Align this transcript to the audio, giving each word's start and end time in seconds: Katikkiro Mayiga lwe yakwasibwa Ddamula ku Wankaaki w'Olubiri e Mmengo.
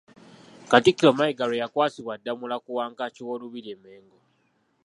Katikkiro 0.71 1.11
Mayiga 1.17 1.45
lwe 1.47 1.61
yakwasibwa 1.63 2.13
Ddamula 2.19 2.55
ku 2.63 2.69
Wankaaki 2.77 3.21
w'Olubiri 3.27 3.69
e 3.75 3.77
Mmengo. 3.79 4.17